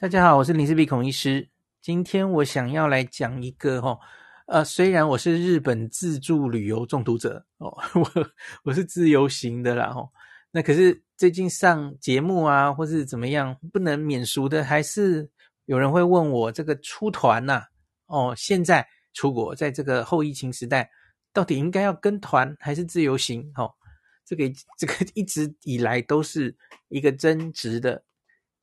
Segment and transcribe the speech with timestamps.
[0.00, 1.50] 大家好，我是林氏璧孔医师。
[1.82, 3.98] 今天我想要来讲一个哈，
[4.46, 8.10] 呃，虽然我是日本自助旅游中毒者哦， 我
[8.64, 10.08] 我是自由行的啦哈。
[10.52, 15.28] 那可是最近上节目啊，或是怎么样，不能免俗的，还是
[15.66, 17.64] 有人会问我这个出团呐，
[18.06, 20.90] 哦，现在出国，在这个后疫情时代，
[21.30, 23.52] 到底应该要跟团还是自由行？
[23.54, 23.70] 哦，
[24.24, 26.56] 这个这个一直以来都是
[26.88, 28.02] 一个争执的。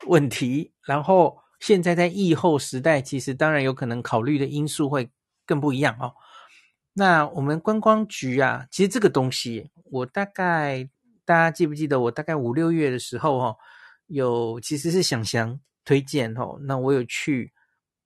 [0.05, 5.09] 问题，然后现在在疫后时代，其实当然有可能考虑的因素会
[5.45, 6.13] 更不一样哦。
[6.93, 10.87] 那我们观光局啊，其实这个东西，我大概
[11.25, 13.57] 大家记不记得，我大概五六月的时候、哦，
[14.05, 17.51] 有其实是想想推荐哦，那我有去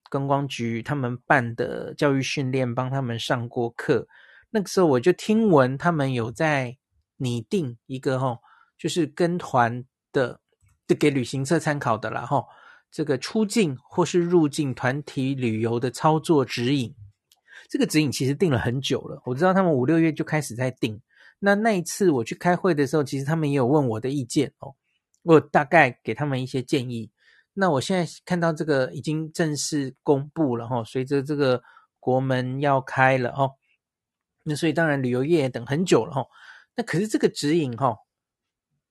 [0.09, 4.07] 观光局他们办的教育训练，帮他们上过课。
[4.49, 6.77] 那个时候我就听闻他们有在
[7.17, 8.39] 拟定一个哈、哦，
[8.77, 10.39] 就是跟团的。
[10.87, 12.45] 给旅行社参考的啦，哈，
[12.91, 16.93] 这个出境或是入境团体旅游的操作指引，
[17.69, 19.21] 这个指引其实定了很久了。
[19.25, 21.01] 我知道他们五六月就开始在定。
[21.39, 24.75] 那那一次我去开会的时候，其实他们也有问我的意见哦，
[25.23, 27.09] 我大概给他们一些建议。
[27.53, 31.63] 那我现在看到这个已经正式公布了哈，随着这个
[31.99, 33.51] 国门要开了哦，
[34.43, 36.25] 那所以当然旅游业也等很久了哈。
[36.75, 37.95] 那可是这个指引哈。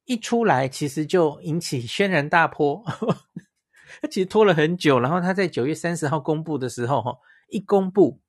[0.05, 2.83] 一出来，其实就引起轩然大波。
[4.00, 7.19] 他 其实拖了很久，然后他在九月三十号公布的时候，哈，
[7.49, 8.21] 一公布，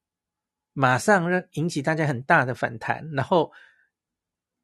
[0.74, 3.52] 马上让引起大家很大的反弹，然后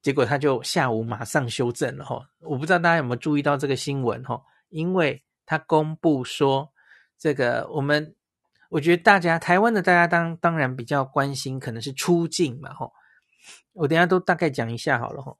[0.01, 2.29] 结果他就下午马上修正了，哈。
[2.39, 6.71] 我不知道大家有没有注意到这个新闻，哈，因为他公布说，
[7.17, 8.15] 这个我们，
[8.69, 12.91] 我觉得大家台湾的大家当当然比较关心，可能是出境嘛，哈。
[13.73, 15.35] 我等下都大概讲一下好了，哈。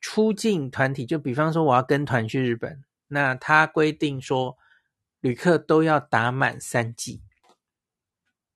[0.00, 4.56] 出境团体，就比方说我要跟团去日本，那他规定说
[5.20, 7.22] 旅客都要打满三剂，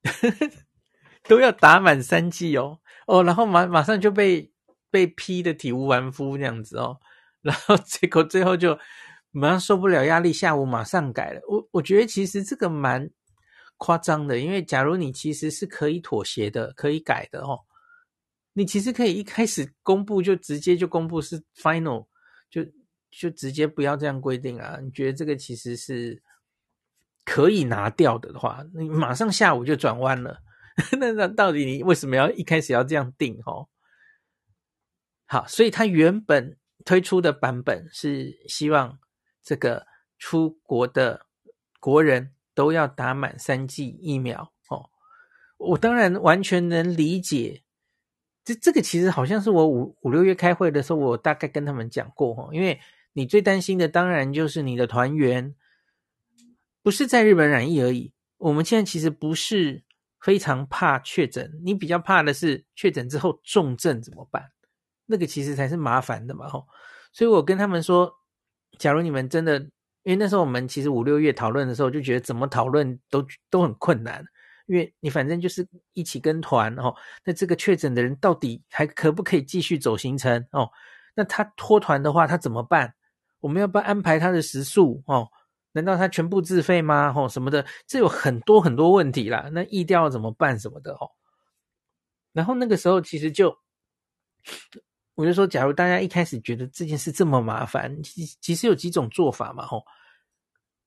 [1.29, 4.51] 都要打满三剂哦哦，然后马马上就被
[4.91, 6.99] 被批的体无完肤这样子哦，
[7.43, 8.79] 然后结果最后就
[9.31, 11.41] 马上受不了压力，下午马上改了。
[11.49, 13.11] 我我觉得其实这个蛮
[13.77, 17.61] 夸张的，因为假如你其实是可以妥协的，可以改的哦。
[18.57, 22.07] 你其实可以一开始公布就直接就公布是 final，
[22.49, 22.65] 就
[23.11, 24.79] 就直接不要这样规定啊？
[24.81, 26.23] 你觉得这个其实是
[27.25, 30.41] 可以拿掉的话，你马上下午就转弯了。
[31.01, 33.41] 那那到底你为什么要一开始要这样定？
[33.45, 33.69] 哦，
[35.27, 39.01] 好，所以他原本推出的版本是希望
[39.43, 39.85] 这个
[40.17, 41.27] 出国的
[41.81, 44.53] 国人都要打满三剂疫苗。
[44.69, 44.91] 哦，
[45.59, 47.64] 我当然完全能理解。
[48.45, 52.79] 这这个其实好像是我五五六月开会的时候，我大概跟他们讲过哈，因为
[53.15, 55.55] 你最担心的当然就是你的团员
[56.83, 58.13] 不是在日本染疫而已。
[58.37, 59.83] 我们现在其实不是
[60.21, 64.51] 非常怕确诊，你比较怕的是确诊之后重症怎么办？
[65.07, 66.63] 那个其实才是麻烦的嘛哈。
[67.13, 68.13] 所以我跟他们说，
[68.79, 69.59] 假如你们真的，
[70.03, 74.25] 因为那时候我们其实五六月讨论的时候就觉得怎么讨论都都很困难。
[74.67, 76.95] 因为你反正就是一起跟团哦，
[77.25, 80.71] 那这个确诊的人到底还可不可以继续走行程哦？
[81.15, 82.95] 那他脱团的话，他怎么办？
[83.41, 85.29] 我们要不要安排他的食宿哦？
[85.73, 87.13] 难道他全部自费吗？
[87.17, 89.51] 哦，什么的，这有很多很多问题啦。
[89.53, 91.11] 那疫调怎么办什么的哦？
[92.33, 93.57] 然后那个时候其实就，
[95.15, 99.85] 我就说，假如大家一开始觉得这件事这么麻烦，其其实有几种做法嘛，吼。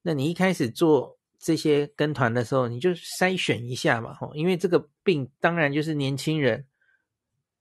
[0.02, 6.66] 那你一开始做这些跟团的时候，你就筛选一下嘛，吼，因为这个病当然就是年轻人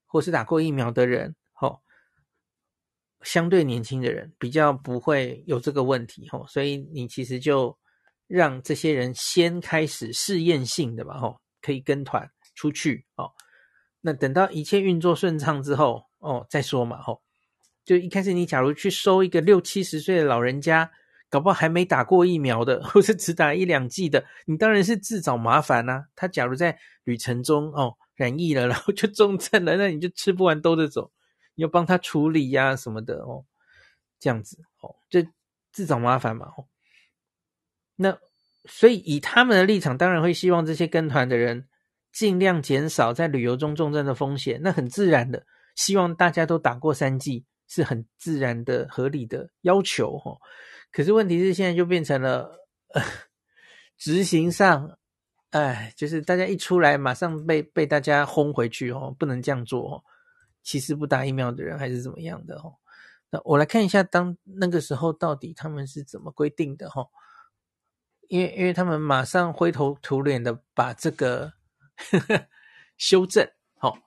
[0.05, 1.81] 或是打过疫苗的人，吼，
[3.21, 7.77] 相对年轻的人比较不会有这个问题，吼，所以你其实就
[8.25, 13.31] 让这些人先开始试验性的嘛，吼，可以跟团出去，哦。
[14.01, 17.21] 那等到一切运作顺畅之后，哦，再说嘛，吼，
[17.85, 20.91] 就一开始你假如去收一个六七十岁的老人家，
[21.29, 26.05] 搞不好还没打过疫苗的，或是只打一两剂的，你当然是自找麻烦呐、啊。
[26.15, 31.11] 他假如在旅程中哦染疫了， 然后就重症了，那你就吃不完兜着走，
[31.55, 33.45] 你要帮他处理呀、啊、什么的哦，
[34.19, 35.25] 这样子哦，就
[35.71, 36.65] 自找麻烦嘛，哦。
[37.95, 38.17] 那
[38.65, 41.67] 所以以他们的立场，当然会希望这些跟团的人。
[42.13, 45.45] 尽量减少在旅游中重症的风险，那很自然的，
[45.75, 50.35] 希望大家都打过三剂，是很自然的、合理的要求哈。
[50.91, 53.01] 可是问题是，现在就变成了，呃，
[53.97, 54.97] 执行上，
[55.51, 60.03] 哎，就是大家一出来，马上被被大家轰回去哦，不能这样做哦。
[60.63, 62.75] 其实不打疫苗的人还是怎么样的哦？
[63.29, 67.07] 那我来看一下，当那个时候到底他们是怎么规定的哈？
[68.27, 71.53] 因为因为他们马上灰头土脸的把这个。
[72.11, 72.47] 呵呵，
[72.95, 73.49] 修正，
[73.79, 73.97] 好、哦，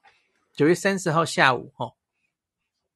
[0.53, 1.97] 九月三十号下午，哦，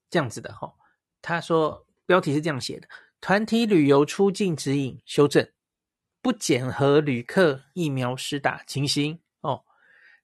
[0.09, 0.75] 这样子的，哈、哦，
[1.21, 2.87] 他说标题是这样写的：
[3.27, 5.51] 团体旅游出境指引修正，
[6.21, 9.65] 不检核旅客疫苗施打情形，哦，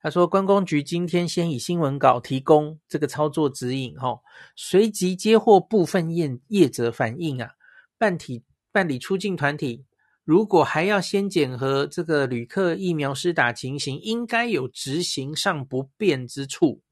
[0.03, 4.21] 他说观光局今天先以新闻稿提供这个操作指引，哦，
[4.55, 7.53] 随即接获部分业业者反映啊，
[7.97, 9.87] 办体办理出境团体。
[10.23, 16.83] 如果还要先检核这个旅客疫苗施打情形，应该有执行上不便之处。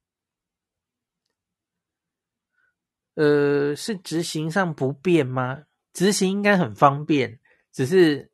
[3.13, 5.65] 呃，是执行上不便吗？
[5.93, 7.39] 执行应该很方便，
[7.71, 8.31] 只是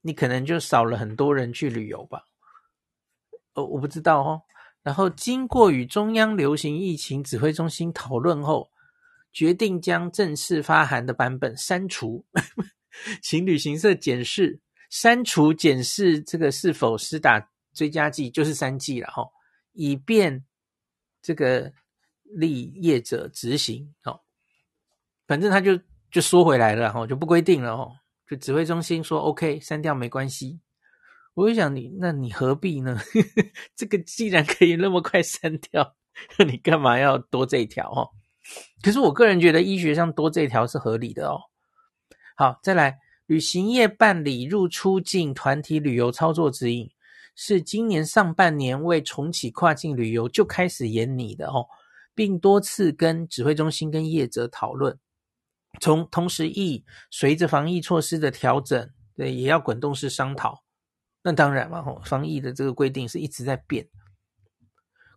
[0.00, 2.24] 你可能就少了很多人去旅游吧。
[3.54, 4.42] 哦，我不知道哦。
[4.82, 8.70] 然后经过与中央流行疫情指挥中心讨论后，
[9.32, 12.24] 决定将正式发函的版本删除。
[13.22, 14.60] 请旅行社检视、
[14.90, 19.26] 删除、检视这个是否施打追加剂，就是三剂了哈，
[19.72, 20.44] 以便
[21.22, 21.72] 这个
[22.22, 23.94] 立业者执行。
[24.04, 24.20] 哦，
[25.26, 25.80] 反正他就
[26.14, 27.90] 就说回来了哈，就不规定了哦。
[28.30, 30.60] 就指挥中心说 OK，删掉没关系。
[31.34, 32.96] 我就想你，那你何必呢？
[33.74, 35.96] 这个既然可以那么快删掉，
[36.38, 38.06] 那你干嘛要多这一条哦？
[38.80, 41.40] 可是我个人觉得医学上多这一条是合理的哦。
[42.36, 42.96] 好，再来，
[43.26, 46.88] 旅行业办理入出境团体旅游操作指引，
[47.34, 51.66] 是今年上半年为重启跨境旅游就开始研拟的哦，
[52.14, 54.96] 并多次跟指挥中心跟业者讨论，
[55.80, 60.64] 从同时亦随着防疫措施的调整，对，也要滚动式商讨。
[61.22, 63.88] 那当然嘛，吼，防疫的这个规定是一直在变。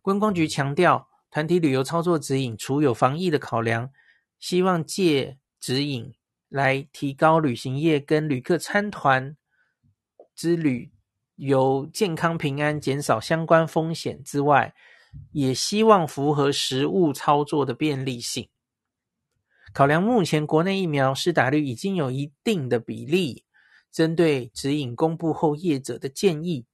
[0.02, 3.92] 观光局强调，团体旅游操作指引除有防疫的考量，
[4.40, 6.14] 希望借指引。
[6.50, 9.36] 来提高旅行业跟旅客参团
[10.34, 10.94] 之旅
[11.36, 14.74] 游健康平安，减少相关风险之外，
[15.34, 18.50] 也希望符合实务操作的便利性。
[19.74, 23.44] 考量目前国内疫苗施打率已经有一定的比例，
[23.92, 26.66] 针对指引公布后业者的建议，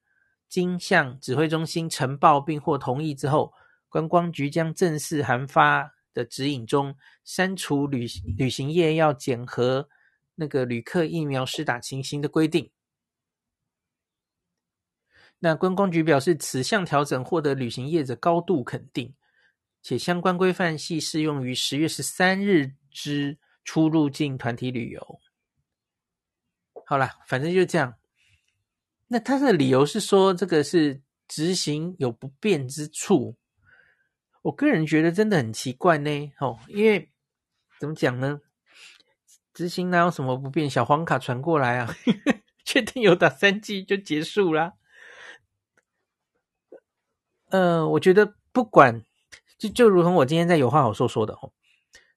[0.48, 3.54] 经向指挥中心呈报并获同意之后，
[3.90, 5.94] 观光局将正式函发。
[6.14, 8.06] 的指引中删除旅
[8.38, 9.90] 旅行业要检核
[10.36, 12.70] 那个旅客疫苗施打情形的规定。
[15.40, 19.16] 那观光局表示，此项调整获得旅行业者高度肯定，
[19.82, 25.20] 且相关规范系适用于十月十三日之出入境团体旅游。
[26.86, 27.96] 好啦，反正就这样。
[29.08, 33.36] 那他的理由是说，这个是执行有不便之处。
[34.44, 37.12] 我个人觉得真的很奇怪呢，哦，因为
[37.80, 38.42] 怎么讲呢？
[39.54, 40.70] 执行哪有什么不便？
[40.70, 41.96] 小黄卡传过来啊，
[42.66, 44.74] 确定有打三剂就结束啦。
[47.50, 49.06] 呃，我觉得不管
[49.60, 51.54] 就就如同我今天在有话好说说的哦，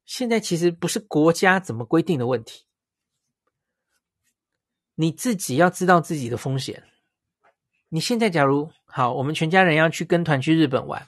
[0.06, 2.64] 现在其实不是国家怎么规定的问题，
[4.94, 6.84] 你自己要知道自己的风险。
[7.88, 11.06] 你现在假如好，我们全家人要去跟团去日本玩。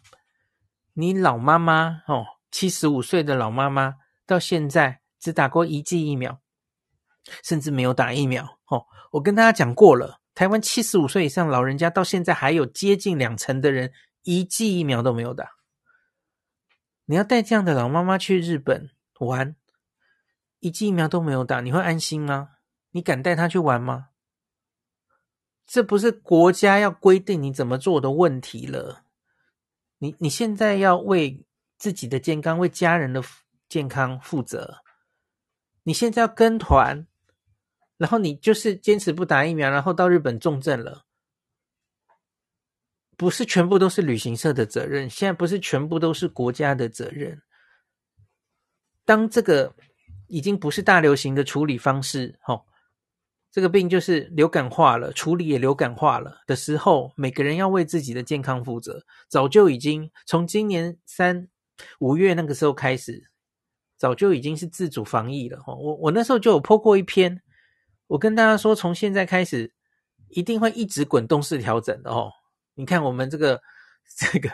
[0.94, 3.94] 你老妈妈哦，七十五岁的老妈妈，
[4.26, 6.40] 到现在只打过一剂疫苗，
[7.44, 8.84] 甚至没有打疫苗哦。
[9.12, 13.92] 我跟大家讲过了，台湾七十五岁以上老人家到现在还有接近两成的人
[14.24, 15.57] 一剂疫苗都没有打。
[17.10, 19.56] 你要带这样的老妈妈去日本玩，
[20.60, 22.50] 一剂疫苗都没有打，你会安心吗？
[22.90, 24.10] 你敢带她去玩吗？
[25.66, 29.04] 这不是国家要规定你怎么做的问题了。
[29.96, 31.46] 你你现在要为
[31.78, 33.24] 自己的健康、为家人的
[33.70, 34.82] 健康负责。
[35.84, 37.06] 你现在要跟团，
[37.96, 41.06] 然后你就是坚持不打疫苗，然后到日本重症了。
[43.18, 47.42] 不是全部都是旅行社的责任，现在不是全部都是国家的责任。
[49.04, 49.74] 当这个
[50.28, 52.64] 已经不是大流行的处理方式，吼，
[53.50, 59.04] 这个病就是流感化了，处理也流感化了的时候，每个人要为自己的健康负责。
[59.28, 61.48] 早就已经从今年三
[61.98, 63.30] 五月那个时候开始，
[63.96, 65.60] 早就已经是自主防疫了。
[65.64, 67.42] 吼，我我那时候就有 po 过一篇，
[68.06, 69.74] 我跟大家说，从现在开始
[70.28, 72.30] 一定会一直滚动式调整的哦。
[72.78, 73.60] 你看我们这个
[74.16, 74.48] 这个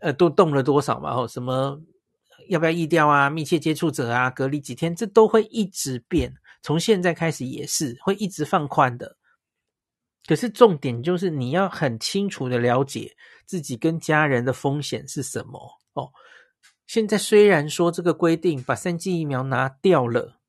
[0.00, 1.14] 呃都动了多少嘛？
[1.14, 1.80] 哦，什么
[2.48, 3.30] 要不要疫调啊？
[3.30, 6.34] 密切接触者啊，隔离几天，这都会一直变。
[6.60, 9.16] 从现在开始也是会一直放宽的。
[10.26, 16.10] 可是重点就是你要很清楚的了解自己跟家人的风险是什么哦。
[16.84, 20.40] 现在虽然说这个规定把三剂疫苗拿掉了，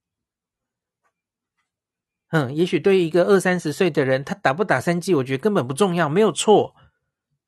[2.30, 6.76] 嗯，也许对于一个二三十岁的人，他打不打三剂，我觉得根本不重要，没有错。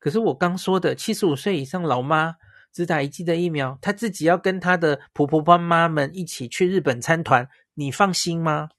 [0.00, 2.36] 可是我刚说的七十五岁以上老妈
[2.72, 8.70] 只打一剂的疫苗，她自己要跟她的婆婆妈妈们一起去日本参团，你放心吗？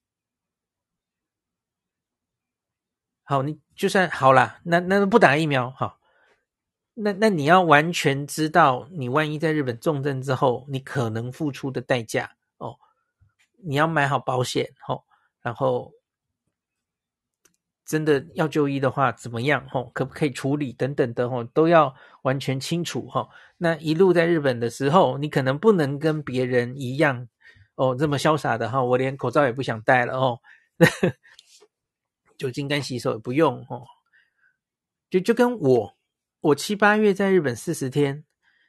[3.23, 5.99] 好，你就算好啦，那那不打疫苗好，
[6.95, 12.79] 那那你要完全知道，你万一在日本重症之后，你可能付出的代价哦，
[13.63, 15.03] 你要买好保险哦，
[15.41, 15.93] 然后。
[17.91, 19.67] 真的要就医的话，怎么样？
[19.67, 23.27] 吼，可不可以处理等等的吼，都要完全清楚哈。
[23.57, 27.27] 那一路在日本的时候，你可能不能跟别人一样
[27.75, 28.81] 哦，这么潇洒的哈。
[28.81, 30.39] 我连口罩也不想戴了哦，
[32.39, 33.85] 酒精干洗手也不用哦。
[35.09, 35.97] 就就跟我，
[36.39, 38.23] 我七八月在日本四十天，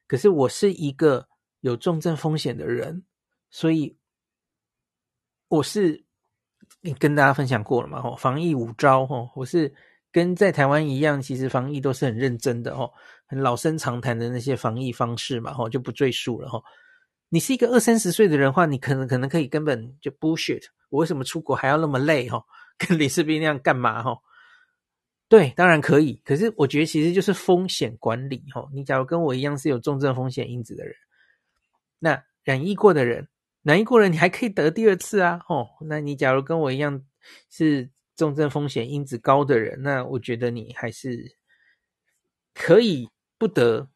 [0.08, 1.28] 可是我是一个
[1.60, 3.04] 有重症风险的人，
[3.50, 3.96] 所以
[5.46, 6.01] 我是。
[6.84, 8.02] 你跟大家分享过了嘛？
[8.02, 9.72] 吼，防疫五招，吼，我是
[10.10, 12.92] 跟在台湾一样，其实防疫都是很认真的，吼，
[13.24, 16.62] 很老生常谈的那些防疫方式嘛，吼，就不赘述了，吼。
[17.28, 22.44] 你是一个二三十岁的人话，你可能可能可以根本就 bullshit，我为什么出国还要那么累，吼，
[22.76, 24.18] 跟李世斌那样干嘛，吼？
[25.28, 28.68] 对，当然可以，可是我觉得其实就是风险管理，吼。
[28.74, 30.94] 你假如跟我一样是有重症风险因子的人，
[32.00, 33.28] 那染疫过的人。
[33.62, 35.40] 染疫过了，你还可以得第二次啊！
[35.48, 37.00] 哦，那你假如跟我一样
[37.48, 41.36] 是重症风险因子高的人，那我觉得你还是
[42.54, 43.88] 可以不得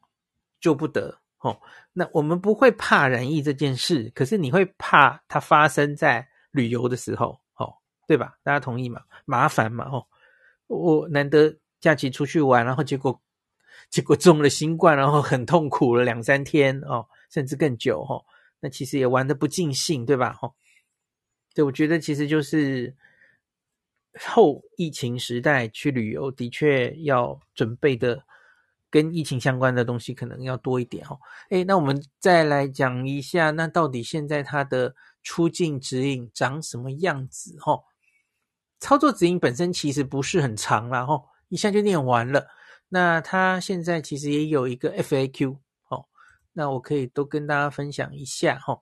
[0.60, 1.60] 就不得哦。
[1.92, 7.74] 那我们不会怕染疫这件事，可是你会怕它发生在旅游的时候，哦，
[8.06, 8.38] 对吧？
[8.44, 9.02] 大家同意吗？
[9.24, 10.06] 麻烦嘛，哦，
[10.68, 13.20] 我难得假期出去玩，然后结果
[13.90, 18.24] 结果中了新冠，然后很痛苦了两三天哦，甚至更久哦。
[18.68, 20.32] 其实也玩的不尽兴，对吧？
[20.32, 20.54] 吼，
[21.54, 22.94] 对，我觉得其实就是
[24.18, 28.24] 后疫情时代去旅游，的确要准备的
[28.90, 31.18] 跟疫情相关的东西可能要多一点哦。
[31.50, 37.56] 诶，那我们再来讲一下，那到底现在它的出境指引长什么样子？
[37.60, 37.84] 吼，
[38.80, 42.46] 操作指引本身其实不是很长啦，吼，一下就念完了。
[42.88, 45.58] 那它现在其实也有一个 FAQ。
[46.58, 48.80] 那我可以都跟大家分享一下哈，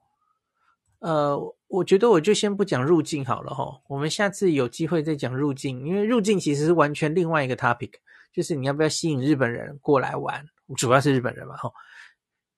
[1.01, 7.91] 呃，我觉得我就先不讲入境好了哈，我们下次有机会再讲入境，因为入境其实是完全另外一个 topic，
[8.33, 11.69] 就是你要不要吸引日本人过来玩，主要是日本人嘛哈，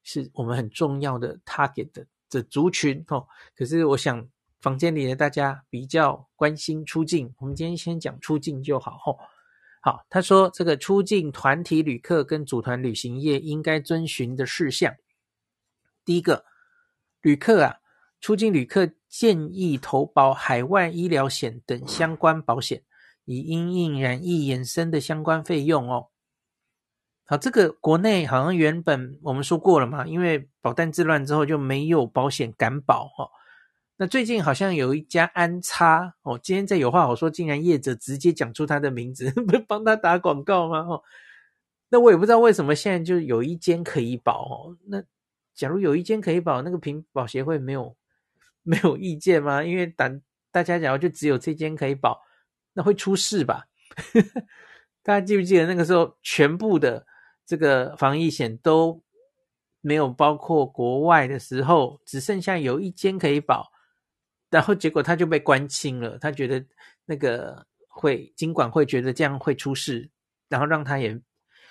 [0.02, 3.26] 是我们很重要的 target 的的族群哈。
[3.56, 4.28] 可是我想
[4.60, 9.16] 房间里的大家比较关心出境，我们今天先讲出境就好哈。
[9.80, 14.94] 好，他说这个出境团体旅客跟组团旅行业应该遵循的事项。
[16.06, 16.44] 第一个，
[17.20, 17.78] 旅客啊，
[18.20, 22.84] 出境旅客建议投保海外医疗险等相关保险，
[23.24, 26.06] 以因应染疫衍生的相关费用哦。
[27.24, 33.28] 好，这个国内好像原本我们说过了嘛，因为保单自乱之后就没有保险敢保哦。
[33.96, 40.78] 那最近好像有一家安插哦，今天在有话好说，竟然业者直接讲出他的名字， 不帮他打广告吗？
[40.88, 41.02] 哦，
[41.88, 45.02] 那我也不知道为什么现在就有一间可以保哦，那。
[45.56, 47.96] 假如有一间可以保，那个平保协会没有
[48.62, 49.64] 没有意见吗？
[49.64, 50.08] 因为大
[50.52, 52.20] 大家假如就只有这间可以保，
[52.74, 53.64] 那会出事吧？
[55.02, 57.06] 大家记不记得那个时候，全部的
[57.46, 59.02] 这个防疫险都
[59.80, 63.70] 没有包括国外的时候，只剩下有一间可以保，
[64.50, 66.18] 然后结果他就被关清了。
[66.18, 66.64] 他觉得
[67.04, 70.10] 那个会金管会觉得这样会出事，
[70.48, 71.20] 然后让他也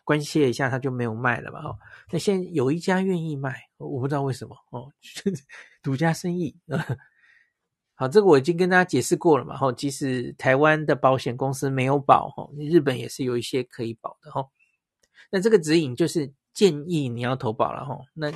[0.06, 1.60] 关切一下，他就没有卖了嘛。
[1.66, 1.78] 哦，
[2.10, 4.90] 那现在有一家愿意卖，我不知道为什么哦，
[5.84, 6.58] 独家生意。
[7.96, 9.58] 好，这个我已经跟大家解释过了嘛。
[9.58, 14.52] 吼，即使台湾的保险公司没有保，吼，日本也是有一些可以保的，吼。
[15.30, 16.34] 那这个指引就是。
[16.56, 18.32] 建议你要投保了哈，那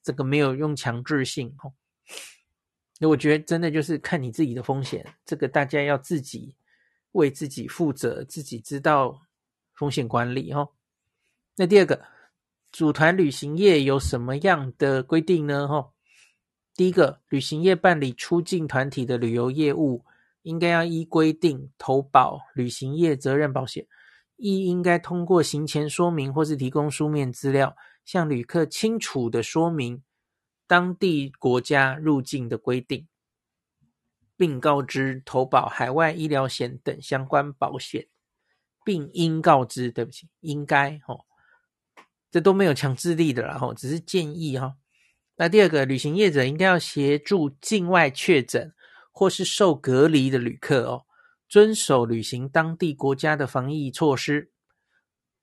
[0.00, 1.72] 这个没有用强制性哈。
[3.00, 6.54] 那我觉得真的就是看你自己的风险，这个大家要自己
[7.10, 9.20] 为自己负责，自己知道
[9.74, 10.68] 风险管理哈。
[11.56, 12.02] 那第二个，
[12.72, 15.68] 组团旅行业有什么样的规定呢？
[15.68, 15.92] 哈，
[16.74, 20.04] 第一个，旅行业办理出境团体的旅游业务，
[20.42, 23.86] 应该要依规定投保旅行业责任保险。
[24.36, 30.02] 亦应该通过行前说明或是提供书面资料，向旅客清楚地说明
[30.66, 33.06] 当地国家入境的规定，
[34.36, 38.08] 并告知投保海外医疗险等相关保险，
[38.84, 41.24] 并应告知，对不起，应该哦，
[42.34, 44.74] 这都没有强制力的啦，吼，只是建议哈。
[45.36, 48.74] 那第二个，旅行业者应该要协助境外确诊
[49.12, 51.04] 或是受隔离的旅客哦。
[51.48, 54.50] 遵守旅行当地国家的防疫措施，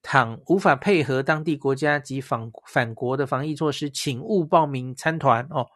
[0.01, 5.67] 倘无法配合当地国家及返返国的防疫措施，请勿报名参团哦。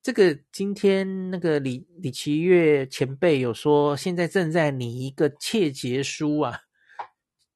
[0.00, 6.60] 这个今天那个李李奇岳前辈有说，现在正在拟一个切结书啊，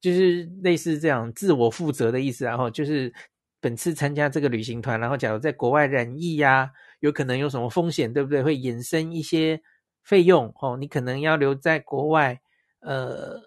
[0.04, 3.12] 就是类似这样自我负责的意思，然后就是
[3.60, 6.70] 本次参加这个旅行团，然后假如在国外染疫呀、
[7.00, 8.42] 有可能有什么风险，对不对？
[8.42, 9.62] 会衍生一些。
[10.06, 12.38] 费用哦，你可能要留在国外，
[12.80, 13.40] 呃，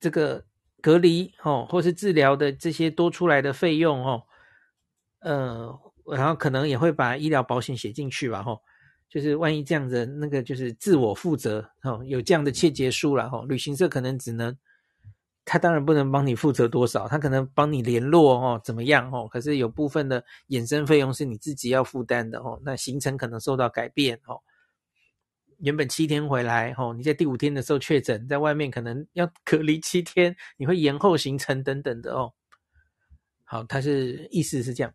[0.00, 0.44] 这个
[0.80, 4.24] 隔离哦，或是治疗的这些多出来的费用哦，
[5.20, 8.60] 呃，然后可能也会把医疗保险写进去吧，吼，
[9.12, 14.56] 就是万一这样子，那个就是自我负责哦，有这样的切结书了，哦，旅行社可能只能。
[15.44, 19.26] 他当然不能帮你负责多少，他可能帮你联络哦，怎么样哦？
[19.26, 22.60] 可是有部分的衍生费用是你自己要负担的哦。
[22.64, 24.40] 那行程可能受到改变哦。
[25.58, 32.32] 原本七天回来哦，你在第五天的时候确诊，在外面可能要 隔离七天，你会延后行程等等的哦。
[33.42, 34.94] 好，他是意思是这样。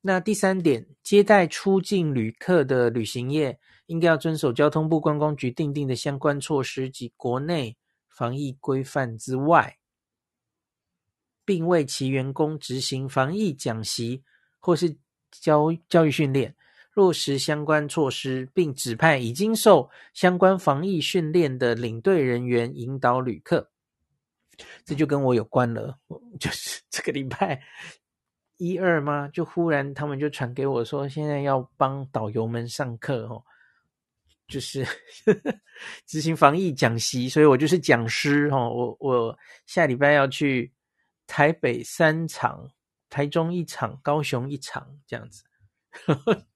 [0.00, 7.76] 那第三点，接待出境旅客的旅行业应该要遵守交通部观光局订定的相关措施及国内。
[8.12, 9.78] 防疫规范之外，
[11.42, 14.22] 并为其员工执行防疫讲习
[14.58, 14.94] 或是
[15.30, 16.54] 教教育训练，
[16.92, 23.70] 落实相关措施，并指派已经受相关防疫训练的领队人员引导旅客。
[24.84, 25.98] 这就跟我有关了，
[26.38, 27.62] 就是这个礼拜
[28.60, 29.26] 一二吗？
[29.32, 33.42] 就忽然他们就传给我说，现在要帮导游们上课哦。
[34.46, 35.54] 就是呵 呵
[36.06, 38.68] 执行防疫讲习，所以我就是讲师哦。
[38.68, 40.70] 我我下礼拜要去
[41.26, 42.70] 台北三场，
[43.08, 45.42] 台中一场，高雄一场这样子。
[46.04, 46.46] 呵 呵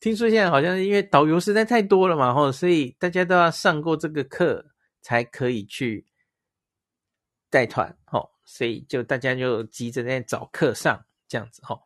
[0.00, 6.06] 听说现在好像因为导游实在太多了嘛，吼，所以大家都要上过这个课才可以去
[7.50, 11.80] 带团，吼，所以就大家就急着在找课上这样子，吼。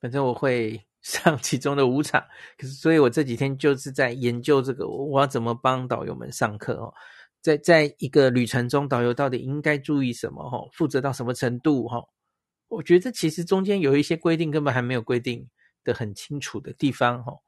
[0.00, 0.82] 反正我会。
[1.06, 2.26] 上其中的五场，
[2.58, 6.92] 可是所以我这几天就是在研究这个，我要怎么帮导游们上课哦，
[7.40, 10.50] 在在一个旅程中，导游到底应该注意什么？
[10.50, 11.86] 哈，负责到什么程度？
[11.86, 12.08] 哈，
[12.66, 15.48] 我觉得其实中间有一些规定根本还没有规定
[15.84, 17.22] 的很清楚的地方。
[17.22, 17.38] 哈，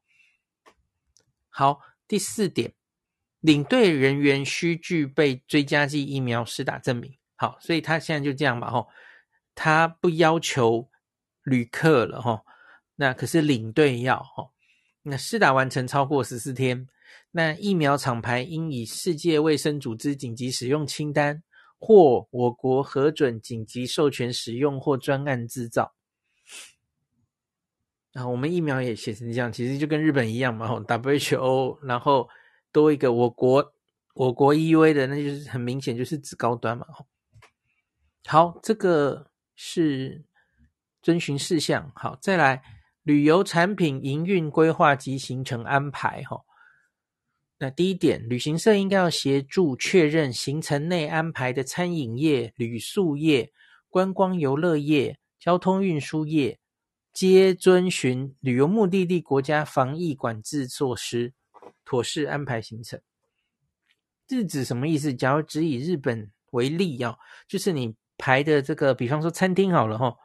[1.48, 2.74] 好，第四点，
[3.40, 7.18] 领队人员需具备追加剂疫苗施打证明。
[7.34, 8.86] 好，所以他现在就这样吧，哈，
[9.60, 10.88] 他不要求
[11.42, 12.44] 旅客了，哈。
[12.94, 14.50] 那可是领队要哈，
[15.02, 16.86] 那施打完成超过十四天，
[17.32, 21.42] 那疫苗厂牌应以世界卫生组织紧急使用清单
[21.76, 25.92] 或我国核准紧急授权使用或专案制造。
[28.12, 32.28] 然后我们疫苗也写成这样，其实就跟日本一样嘛，WHO，然后
[32.70, 33.72] 多一个我国
[34.14, 36.86] 我国 EUA 的，那就是很明显就是指高端嘛。
[38.26, 39.27] 好，这个
[39.60, 40.22] 是
[41.02, 41.90] 遵循事项。
[41.96, 42.62] 好，再来。
[43.04, 46.44] 旅游产品营运规划及行程安排，哈，
[47.56, 53.50] 那第一点，旅行社应该要协助确认行程内安排的餐饮业、旅宿业、
[53.88, 56.60] 观光游乐业、交通运输业，
[57.14, 61.32] 皆遵循旅游目的地国家防疫管制措施，
[61.86, 63.00] 妥善安排行程。
[64.26, 65.14] 这是指什么意思？
[65.14, 67.18] 假如只以日本为例，哦，
[67.48, 70.16] 就是你排的这个，比方说餐厅好了哈，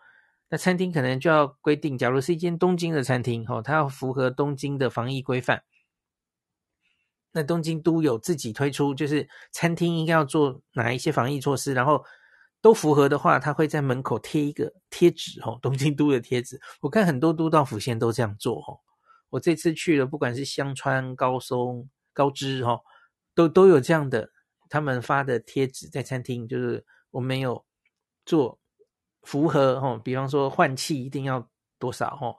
[0.50, 5.64] 那餐厅可能就要规定，假如是一间东京的餐厅哈，它要符合东京的防疫规范。
[7.32, 12.04] 那东京都有自己推出，就是餐厅应该要做哪一些防疫措施，然后
[12.62, 16.60] 都符合的话，他会在门口贴一个贴纸哈，东京都的贴纸。
[16.82, 18.76] 我看很多都道府县都这样做哈。
[19.30, 22.80] 我这次去了，不管是香川、高松、高知哈，
[23.34, 24.30] 都都有这样的
[24.70, 27.66] 他们发的贴纸在餐厅，就是我没有。
[28.26, 28.60] 做
[29.22, 32.36] 符合哈，比方说换气一定要多少哈，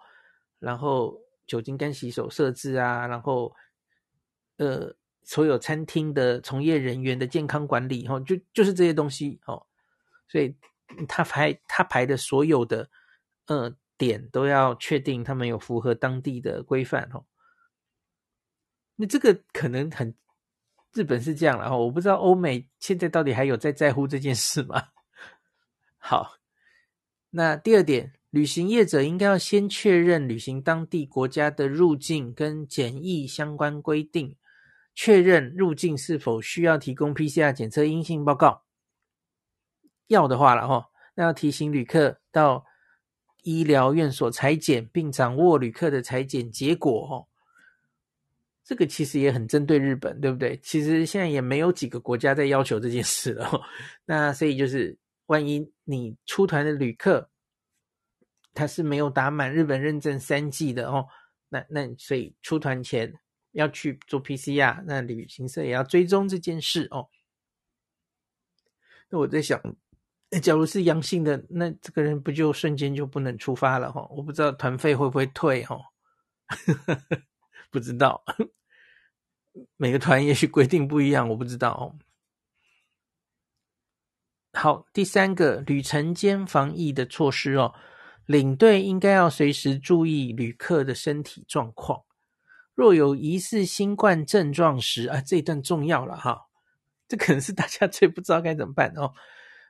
[0.58, 3.54] 然后酒精干洗手设置啊，然后
[4.56, 9.66] 呃，所有餐厅的从业人员的健康管理哈，就就是这些东西哦，
[10.28, 10.54] 所以
[11.08, 12.88] 他排他排的所有的
[13.46, 17.24] 呃点都要确定他们有符合当地的规范哦。
[18.96, 20.14] 那这个可能很
[20.92, 24.80] 日本是这样了哈，我不知道欧美现在到底还有在在乎这件事吗？
[26.06, 26.36] 好，
[27.30, 34.36] 那第二点，旅行业者应该要先确认旅行当地国家的入境跟检疫相关规定，
[34.94, 38.64] 确认入境是否需要提供 PCR 检测阴性报告。
[40.08, 42.66] 要的话了哈，那要提醒旅客到
[43.42, 47.26] 医疗院所采检，并掌握旅客的采检结果哦。
[48.62, 50.60] 这个其实也很针对日本，对不对？
[50.62, 53.62] 其实现在也没有几个国家在要求这件事了。
[54.04, 54.98] 那所以就是。
[55.26, 57.30] 万一你出团的旅客
[58.52, 61.08] 他是没有打满日本认证三剂的哦，
[61.48, 63.12] 那那所以出团前
[63.52, 67.08] 要去做 PCR，那旅行社也要追踪这件事哦。
[69.08, 69.60] 那我在想，
[70.42, 74.08] 假如是阳性的，那这个人不就瞬间就不能出发了哈、哦？
[74.16, 75.80] 我不知道团费会不会退哈、哦？
[77.70, 78.24] 不知道，
[79.76, 81.98] 每个团也许规定不一样，我不知道哦。
[84.56, 87.74] 好，第三个旅程间防疫的措施哦，
[88.24, 92.04] 领队应该要随时注意旅客的身体状况。
[92.72, 96.46] 若有疑似新冠症状时，啊，这一段重要了哈，
[97.08, 99.12] 这可能是大家最不知道该怎么办哦。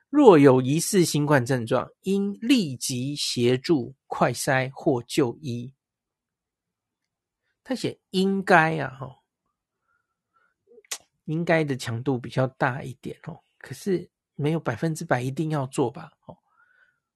[0.09, 5.73] 若有疑似新冠症状，应立即协助快筛或就医。
[7.63, 9.19] 他写应该啊，哈，
[11.25, 14.11] 应该的强度比较大一点哦，可是。
[14.35, 16.11] 没有百分之百一定要做吧？
[16.25, 16.37] 哦，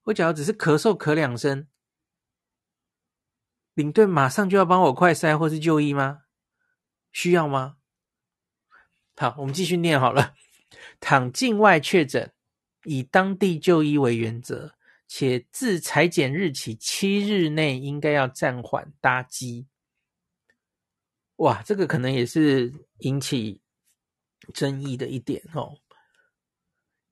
[0.04, 1.68] 我假如只是咳嗽咳两声，
[3.74, 6.22] 领队马上就要帮我快筛或是就医吗？
[7.12, 7.76] 需要吗？
[9.16, 10.34] 好，我们继续念好了。
[10.98, 12.32] 倘境外确诊，
[12.84, 14.74] 以当地就医为原则，
[15.06, 19.66] 且自采检日起七日内应该要暂缓搭机。
[21.36, 23.60] 哇，这个可能也是引起
[24.54, 25.79] 争议的一点哦。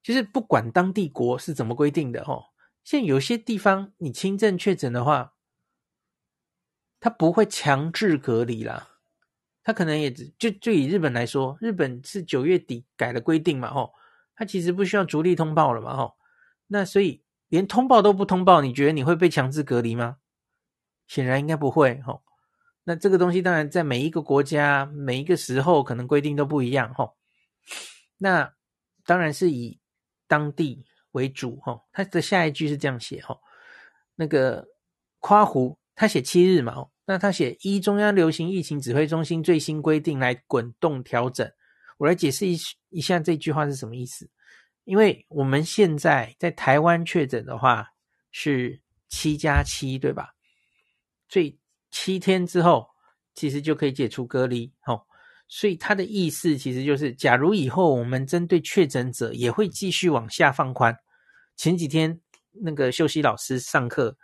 [0.09, 2.43] 就是不管当地国是怎么规定的哦，
[2.83, 5.35] 现在有些地方你轻症确诊的话，
[6.99, 8.89] 他不会强制隔离啦，
[9.63, 13.93] 他可能也只就就以日本来说，日本是九月底改了规定嘛，哦，
[14.35, 16.15] 他其实不需要逐例通报了嘛，哦，
[16.69, 20.17] 那所以连通报都不通报，你觉得你会被强制隔离吗？
[21.07, 22.23] 显然应该不会，哦，
[22.85, 27.13] 那这个东西当然在每一个国家每一个时候可能规定都不一样，哦，
[28.17, 28.55] 那
[29.05, 29.78] 当然是以。
[30.29, 33.37] 当地为主哈，他的下一句是这样写哈，
[34.15, 34.65] 那个
[35.19, 41.51] 夸胡他写七日嘛，那他写依中央流行疫情指挥中心最新规定来滚动调整。
[41.97, 42.57] 我来解释一
[42.91, 44.31] 一下这句话是什么意思，
[44.85, 47.89] 因为我们现在在台湾确诊的话
[48.31, 50.35] 是七加七对吧？
[51.29, 51.59] 所以
[51.91, 52.89] 七天之后
[53.35, 55.03] 其实就可以解除隔离哈。
[55.49, 60.95] 所以他的意思其实就是，假如以后我们针对确诊者也会继续往下放宽。
[61.57, 62.21] 前几天
[62.53, 64.17] 那个秀熙老师上课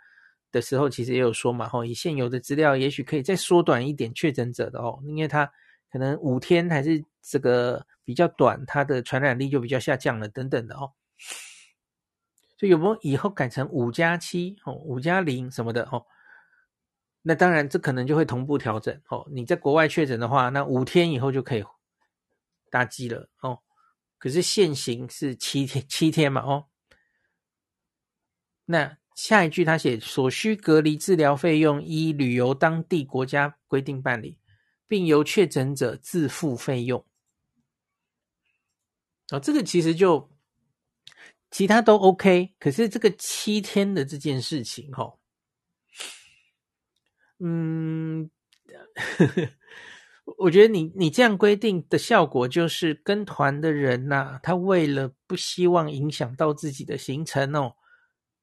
[0.51, 5.51] 的时候，其实也有说嘛，吼，以现有的资料，也许可以再缩短一点确诊者的哦，因为他
[5.91, 10.93] 可能五天还是这个比较短，他的传染力就比较下降了，等等的哦。
[12.57, 16.05] 所以有没有以后改成五加七哦，五加零什么的哦？
[17.27, 19.27] 那当然，这可能就会同步调整哦。
[19.31, 21.65] 你在国外确诊的话，那五天以后就可以
[22.69, 23.63] 搭机了哦。
[24.19, 26.67] 可是限行是七天，七天嘛哦。
[28.65, 34.37] 那下一句他写，所需隔离治疗费用依旅游当地国家规定办理，
[34.87, 37.03] 并由确诊者自付费用。
[39.31, 40.29] 哦，这个其实就
[41.49, 45.17] 其他都 OK，可是这个七天的这件事情哦。
[47.39, 48.29] 嗯，
[49.17, 49.49] 呵呵，
[50.37, 57.75] 我觉得你你这样规定的效果，就是跟团的人呐、他为了不希望影响到自己的行程哦，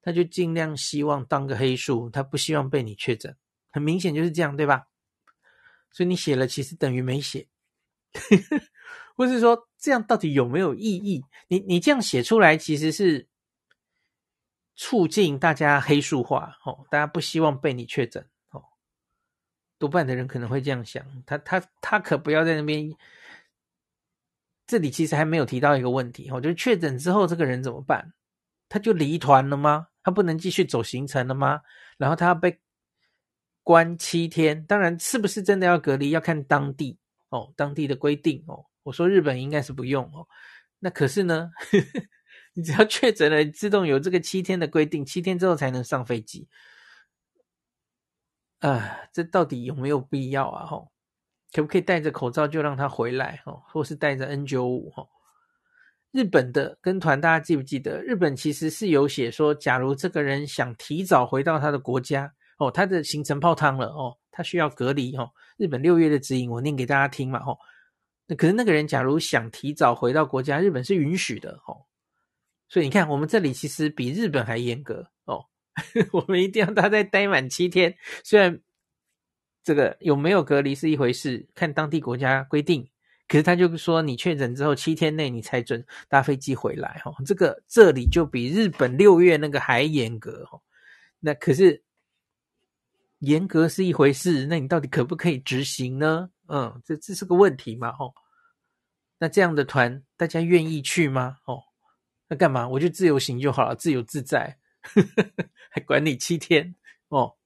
[0.03, 3.37] 他就尽量希望当个黑数，他不希望被你确诊，
[3.71, 4.89] 很明显就是这样，对吧？
[5.91, 7.49] 所以你写了，其实等于没写，
[9.17, 11.23] 或是说这样到底有没有意义？
[11.49, 13.29] 你你这样写出来，其实是
[14.77, 18.27] 促进大家黑数化哦，大家不希望被你确诊。
[19.83, 22.89] 多半的人可能会这样想，他他他可不要在那边。
[24.65, 28.15] 这里其实还没有提到一个问题，我觉得确诊之后这个人怎么办？
[28.69, 29.89] 他就离团了吗？
[30.05, 31.61] 他不能继续走行程了吗？
[31.99, 32.61] 然后他要被
[33.65, 36.97] 关七天，当然是不是真的要隔离，要看当地
[37.31, 38.65] 哦，当地的规定哦。
[38.85, 40.25] 我说日本应该是不用哦，
[40.79, 41.51] 那可是呢，
[42.55, 46.49] 你只要确诊了，自动有这个七天的规定，七天之后才能上飞机。
[48.63, 50.65] 啊，这到底有没有必要啊？
[50.65, 50.93] 吼，
[51.53, 53.43] 可不可以戴着口罩就让他回来？
[53.45, 54.93] 吼，或是戴着 N95？
[54.95, 55.09] 吼，
[56.13, 58.01] 日本的跟团，大家记不记得？
[58.01, 67.59] 日本其实是有写说，假如这个人想提早回到他的国家，哦，他的行程泡汤了，哦，他需要隔离，哦，日本六月的指引我念给大家听嘛，吼，
[68.29, 71.87] 那可是那个人假如想提早回到国家，日本是允许的，吼，
[72.69, 75.11] 所以你看，我们这里其实比日本还严格，
[76.13, 78.61] 我们一定要他再待满七天，虽然
[79.63, 82.89] 这个有没有隔离是一回事，看当地国家规定，
[83.27, 90.61] 可是他就说你确诊之后七天内你才准搭飞机回来哈，这个这里就比日本六月那个还严格哈。
[91.21, 91.83] 那可是
[93.21, 96.29] 严格是一回事，那你到底可不可以执行呢？
[96.49, 98.13] 嗯，这这是个问题嘛哦。
[99.19, 101.39] 那这样的团大家愿意去吗？
[101.47, 101.63] 哦，
[102.29, 102.69] 那干嘛？
[102.69, 104.59] 我就自由行就好了，自由自在。
[104.83, 105.29] 呵呵
[105.71, 106.75] 还管你七天
[107.09, 107.37] 哦？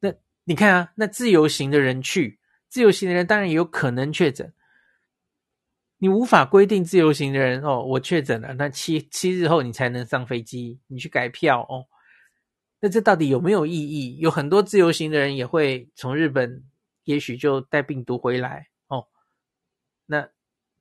[0.00, 4.52] 那你看啊，那自由行的人去，自由行的人当然也有可能确诊。
[5.98, 11.86] 你无法规定自由行的人哦，我确诊了，那七七日后你才能上飞机，你去改票哦。
[12.80, 14.16] 那这到底有没有意义？
[14.18, 16.64] 有很多自由行的人也会从日本，
[17.02, 19.08] 也许就带病毒回来哦。
[20.06, 20.28] 那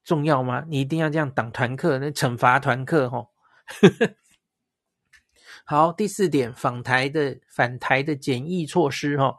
[0.03, 0.63] 重要吗？
[0.67, 3.29] 你一定要这样挡团客，那惩罚团客哦。
[5.69, 9.37] 好，第四点，访台的返台的检疫措施哈，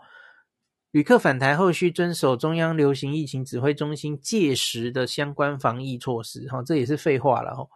[0.91, 7.67] 旅客返台后需遵守中央流行疫情指挥中心届时的相关防疫措施哈，这也是废话了哈。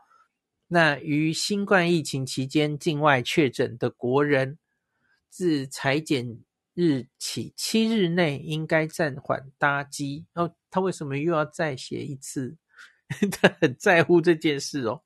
[0.69, 4.59] 那于新冠疫情期间境外确诊的国人，
[5.31, 6.38] 自采检
[6.75, 10.27] 日起七日内应该暂缓搭机。
[10.35, 12.55] 哦，他为什么又要再写一次？
[13.33, 15.01] 他很在乎这件事哦。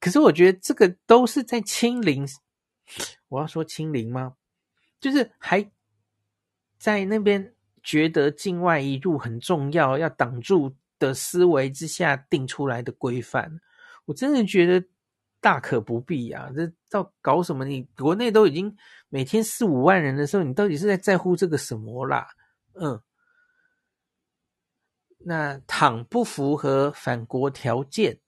[0.00, 2.26] 可是我觉得这个都是在清零。
[3.28, 4.34] 我要说清零吗？
[5.00, 5.70] 就是还
[6.78, 13.60] 在那边觉得境外移入很重要，要挡住的思维之下定出来的规范，
[14.04, 14.86] 我真的觉得
[15.40, 16.50] 大可不必啊！
[16.56, 17.64] 这到搞什么？
[17.64, 18.74] 你国内都已经
[19.08, 22.28] 每天四五万人的时候，你到底是在在乎这个什么啦？
[22.72, 23.00] 嗯，
[25.18, 28.18] 那倘不符合返国条件。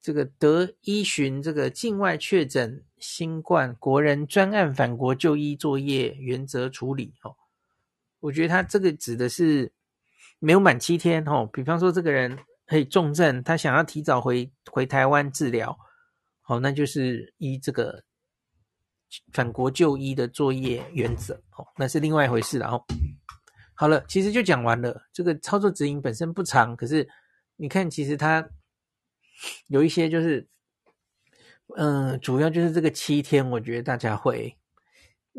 [0.00, 7.36] 这个得依循这个境外确诊新冠国人专案返国就医作业原则处理哦，
[8.20, 9.74] 我觉得他这个指的是
[10.38, 15.78] 没有满七天哦，比方说这个人可以重症，他想要提早回回台湾治疗，
[16.40, 18.04] 好，那就是依这个
[19.32, 22.82] 返国就医的作业原则哦，那是另外一回事了哦。
[23.74, 27.06] 好了，其实就讲完了，这个操作指引本身不长，可是
[27.56, 28.48] 你看，其实它。
[29.66, 30.46] 有一些就是，
[31.76, 34.56] 嗯、主要就是这个七天，我觉得大家会，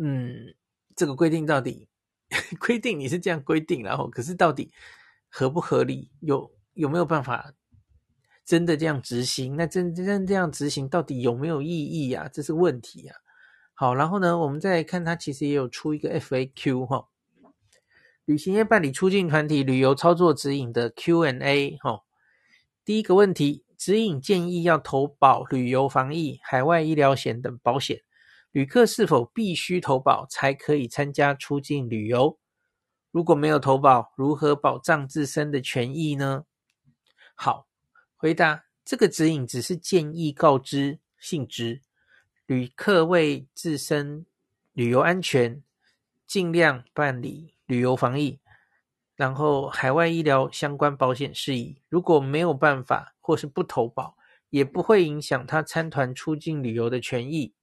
[0.01, 0.53] 嗯，
[0.95, 1.87] 这个规定到底
[2.59, 4.73] 规定你是这样规定，然后可是到底
[5.29, 7.53] 合不合理，有有没有办法
[8.43, 9.55] 真的这样执行？
[9.55, 12.27] 那真真这样执行到底有没有意义啊？
[12.33, 13.15] 这是问题啊。
[13.73, 17.07] 好，然后呢，我们再来看，它其实也有出一个 FAQ 哈，
[18.25, 22.01] 旅行业办理出境团体旅游操作指引的 Q&A 哈，
[22.83, 23.63] 第一个问题。
[23.77, 28.01] 指引建议要投保旅游防疫、海外医疗险等保险，
[28.51, 32.39] 旅客是否必须投保才可以参加出境旅游？
[33.11, 36.45] 如果没有投保，如何保障自身的权益呢？
[37.33, 37.67] 好，
[38.15, 41.81] 回答这个指引只是建议告知性质，
[42.45, 44.25] 旅客为自身
[44.73, 45.63] 旅游安全，
[46.27, 48.39] 尽量办理旅游防疫。
[49.15, 54.17] 然后海外医疗相关保险事宜，如果没有办法或是不投保，
[54.49, 57.53] 也不会影响他参团出境旅游的权益。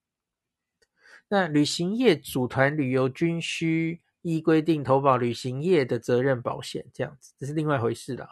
[1.29, 8.29] 那旅行业组团旅游均需依规定投保旅行业的责任保险，这样子，这是另外一回事了。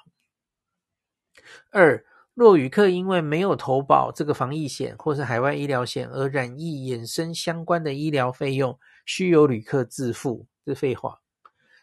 [1.70, 2.04] 二，
[2.34, 11.20] 若旅客因为没有投保这个防疫险或是海外医疗险而染疫衍生相关的医疗费用，需由旅客自付，这废话。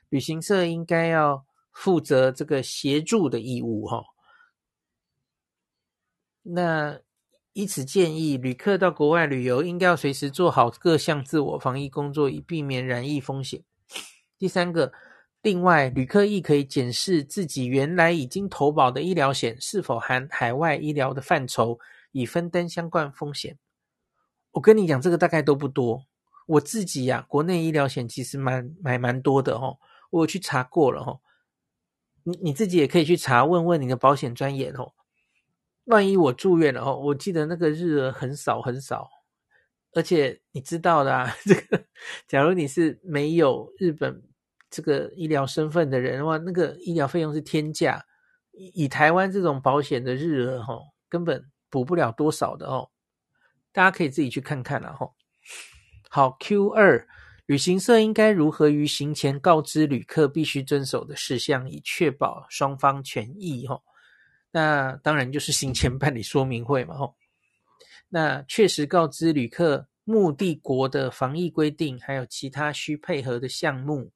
[0.09, 4.03] 旅行社应该要负责这个协助的义务，哈。
[6.43, 6.99] 那
[7.53, 13.63] 以此建议，旅客到国外旅游应该要随时做好各项自我防疫工作，以避免染疫风险。
[14.37, 14.93] 第三个，
[15.41, 21.79] 另外，旅客亦可以检视自己原来已经投保的医疗险是否含海外医疗的范畴，
[22.11, 23.57] 以分担相关风险。
[24.51, 26.05] 我跟你讲，这个大概都不多。
[26.45, 29.77] 我自己呀、啊，国内医疗险其实蛮买蛮多的哦，
[30.09, 31.19] 我去查过了哦。
[32.23, 34.93] 你你自己也可以去查，问问你的保险专业哦。
[35.85, 39.09] 万一我住院了哦，我记得那个日额很少很少。
[39.93, 41.85] 而且你知道的啊， 这个
[42.27, 44.21] 假如你是没有日本
[44.69, 48.05] 这个医疗身份的人的话，那个医疗费用是天价。
[48.51, 52.89] 以，以台湾这种保险的日额，哈，根本补不了多少的哦。
[53.71, 55.09] 大家可以自己去看看了哈。
[56.09, 57.07] 好，Q 二，
[57.47, 63.65] 旅行社应该如何于行前告知旅客必须遵守的事项，以确保双方权益？
[63.65, 63.81] 哈，
[64.51, 67.13] 那当然就是行前办理说明会嘛，哈。
[68.09, 74.11] 那确实告知旅客目的国的防疫规定，还有其他需配合的项目。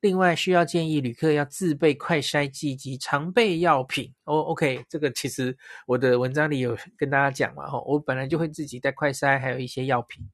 [0.00, 4.10] 另外，需要建议旅客要自备快筛剂及常备药品。
[4.24, 5.54] 哦，OK，这个其实
[5.86, 10.26] 我的文章里有跟大家讲嘛，哈，我本来就会自己带快筛，还有一些药品。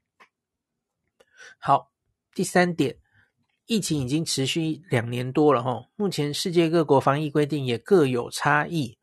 [1.58, 1.90] 好，
[2.40, 2.96] 第三点，
[3.66, 8.96] 疫情已经持续两年多了，哈，目前世界各国防疫规定也各有差异。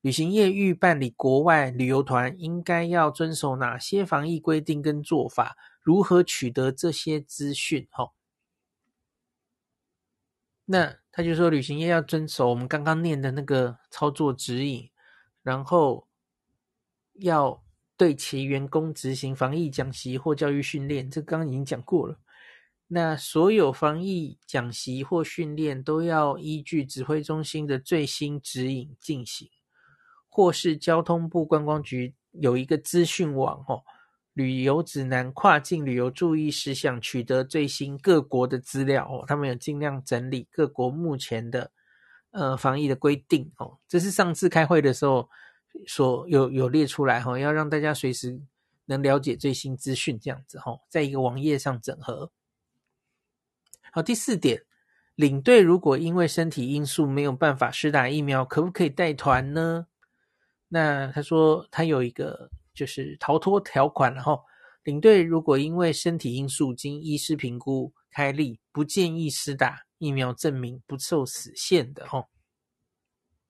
[0.00, 5.54] 旅行业欲办理国外旅游团，应该要遵守哪些防疫规定跟做法？
[5.82, 7.86] 如何取得这些资讯？
[7.90, 8.10] 哈，
[10.64, 14.88] 那他就说，旅行业要遵守我们刚刚念的那个操作指引，
[15.42, 16.08] 然后
[17.12, 17.62] 要
[17.98, 21.10] 对其员工执行防疫讲习或教育训练。
[21.10, 22.18] 这刚刚已经讲过了。
[22.88, 29.48] 那所有防疫讲习或训练都要依据指挥中心的最新指引进行。
[30.30, 33.82] 或是交通部观光局有一个资讯网哦，
[34.34, 39.24] 旅游指南、跨境旅游注意事项，取得最新各国的资料哦。
[39.26, 41.72] 他们有尽量整理各国目前的
[42.30, 43.78] 呃防疫的规定哦。
[43.88, 45.28] 这是上次开会的时候
[45.88, 48.40] 所有有列出来哈，要让大家随时
[48.84, 52.30] 能了解最新资讯这样子哈，在一个网页上整合。
[53.92, 54.64] 好，第四点，
[55.14, 59.86] 领队如果因为身体因素没有办法施打疫苗，可不可以带团呢？
[60.68, 64.44] 那他说他有一个就是逃脱条款，然后
[64.84, 72.24] 领队如果因为身体因素经医师评估开立不建议施打疫苗证明不受死线的哈。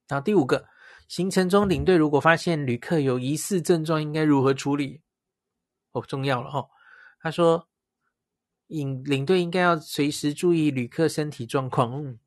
[0.07, 0.65] 然后第五个
[1.07, 5.01] 行程中领队如果发现旅客有疑似症状，应该如何处理？
[5.91, 6.65] 哦，重要了哈。
[7.21, 7.68] 他说
[8.69, 12.01] 领领队应该要随时注意旅客身体状况。
[12.01, 12.17] 嗯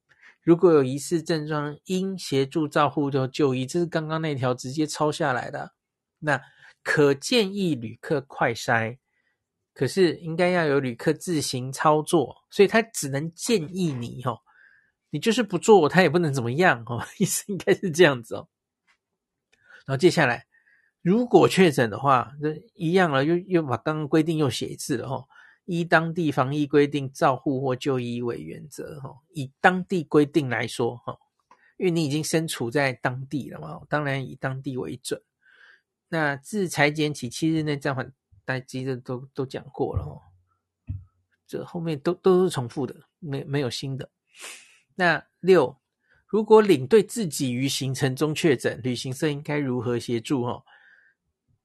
[0.44, 3.64] 如果有疑似症状，应协助照护就就医。
[3.64, 5.72] 这是刚刚那条直接抄下来的。
[6.18, 6.40] 那
[6.82, 8.98] 可建议旅客快筛，
[9.72, 14.40] 可是应该要有旅客自行操作，所以他只能建议你哦。
[15.10, 17.06] 你就是不做，他也不能怎么样哦。
[17.18, 18.48] 意思应该是这样子哦。
[19.86, 20.46] 然后接下来，
[21.02, 25.28] 如果确诊的话，这一样了，又又把刚刚规定又写一次了哦。
[25.64, 31.16] 依当地防疫规定照护或就医为原则，哈，以当地规定来说，哈，
[31.78, 35.22] 因为你已经身处在当地了嘛，当然以当地为准。
[36.08, 38.12] 那自裁剪起七日内暂缓
[38.44, 40.20] 待机的都都讲过了，哈，
[41.46, 44.10] 这后面都都是重复的，没没有新的。
[44.94, 45.80] 那六，
[46.26, 50.44] 如果领队自己于行程中确诊，旅行社应该如何协助？
[50.44, 50.62] 哈？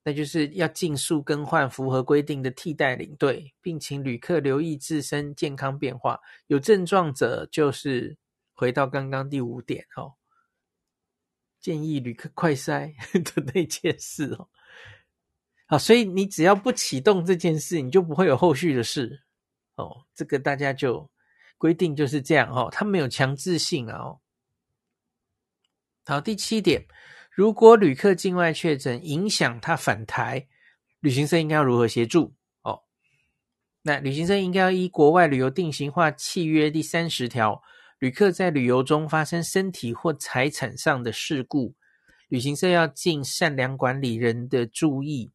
[0.07, 6.17] 那就是要尽速更换符合规定的替代领队，并请旅客留意自身健康变化。
[6.47, 8.15] 有症状者就是
[8.53, 10.15] 回到刚刚第五点哦，
[11.59, 14.47] 建议旅客快筛 的那件事哦。
[15.65, 19.23] 好，所以你只要不启动这件事，你就不会有后续的事
[19.75, 20.05] 哦。
[20.15, 21.11] 这个大家就
[21.57, 24.21] 规定就是这样哦，它没有强制性啊哦。
[26.05, 26.87] 好，第七点。
[27.37, 30.47] 如果旅客境外确诊影响他返台，
[30.99, 32.33] 旅行社应该要如何协助？
[32.63, 32.81] 哦，
[33.83, 37.61] 那旅行社应该要依国外旅游定型化契约第三十条，
[37.99, 41.75] 旅客在旅游中发生身体或财产上的事故，
[42.27, 45.31] 旅行社要尽善良管理人的注意，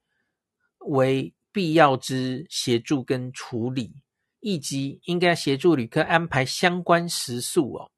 [0.81, 3.95] 为必要之协助跟处理。
[4.41, 7.93] 以及应该协助旅客安排相关食宿哦。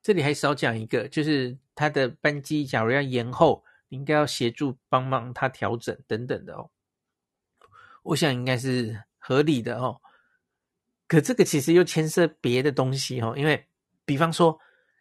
[0.00, 6.70] 这里还少讲一个，就是他的班机假如要延后，你应该要协助帮忙他调整等等的哦。
[8.02, 10.00] 我想应该是合理的哦。
[11.06, 13.64] 可这个其实又牵涉别的东西哦，因为
[14.04, 14.58] 比方说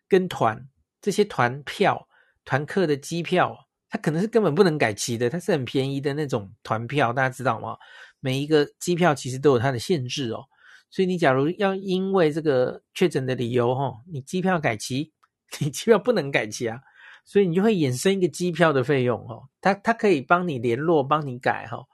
[0.08, 0.70] 跟团
[1.02, 2.08] 这些团票、
[2.46, 7.76] 团客的机票，它可能是根本不能改期的，它是很便宜的那种团票，大家知道吗？
[8.20, 10.46] 每一个机票其实都有它的限制哦。
[10.90, 15.12] 所以你假如要因为这个确诊的理由，哈，你机票改期，
[15.60, 16.82] 你机票不能改期啊，
[17.26, 21.86] 所以你就会衍生一个机票的费用，哦，他他可以帮你联络，帮你改，哈，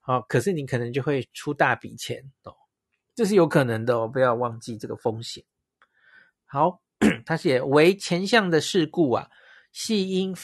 [0.00, 2.54] 好，可是你可能就会出大笔钱，哦，
[3.14, 5.44] 这是有可能的哦，不要忘记这个风险。
[6.44, 6.82] 好，
[7.24, 9.28] 他写为前项的事故啊，
[9.72, 10.34] 系因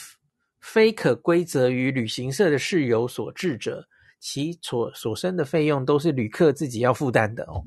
[0.59, 3.87] 非可归责于旅行社的事由所致者，
[4.19, 7.63] 其所所生的费用都是旅客自己要负担的哦。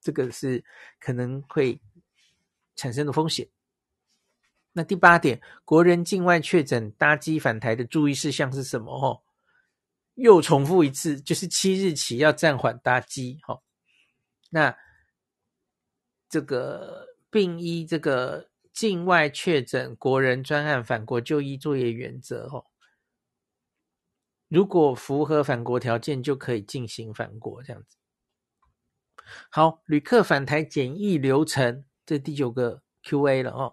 [0.00, 0.64] 这个是
[1.00, 1.80] 可能会
[2.76, 3.48] 产生的风险。
[4.76, 8.92] 那第八点，国人境外确诊搭机返台的注意事项是什么？
[8.92, 9.22] 哦，
[10.14, 13.38] 又重复一次，就是七日起要暂缓搭机。
[13.42, 13.62] 哈，
[14.50, 14.76] 那
[16.28, 22.48] 这个并依这个境外确诊国人专案返国就医作业原则。
[22.48, 22.66] 哦，
[24.48, 27.96] 如果符合返国条件，就可以进行返国，这样子。
[29.50, 33.72] 好，旅客返台检疫流程，这第九个 Q&A 了哦。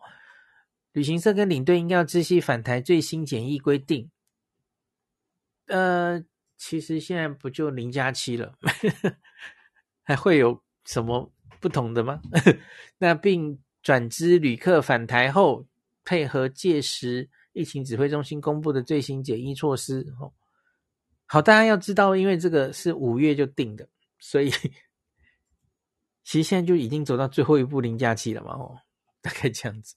[0.93, 4.09] 旅行社跟领队应该要知悉返台最新检疫规定。
[5.67, 6.23] 呃，
[6.57, 8.53] 其实现在不就零加七了，
[10.03, 12.21] 还会有什么不同的吗？
[12.99, 15.65] 那并转知旅客返台后，
[16.03, 20.13] 配合届时疫情指挥中心公布的最新检疫措施。
[20.19, 20.33] 哦，
[21.25, 23.87] 好，大家要知道，因为这个是五月就定的，
[24.19, 24.51] 所以。
[26.23, 28.77] 其实现在就已经走到最后一步零假期了嘛，哦，
[29.21, 29.95] 大概这样子。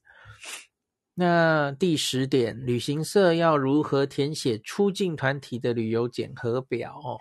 [1.15, 6.99] 那第十点，旅行社要如何填写出境团体的旅游检核表？
[6.99, 7.21] 哦，